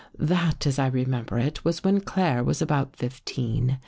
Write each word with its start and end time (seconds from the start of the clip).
"That, 0.17 0.65
as 0.65 0.79
I 0.79 0.87
remember 0.87 1.37
it, 1.37 1.63
was 1.63 1.83
when 1.83 1.99
Claire 2.01 2.43
was 2.43 2.59
about 2.59 2.95
fifteen. 2.95 3.77